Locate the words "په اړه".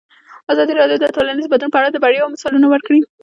1.73-1.89